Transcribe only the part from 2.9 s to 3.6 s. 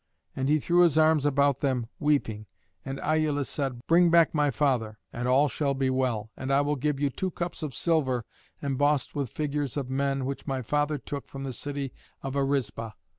Iülus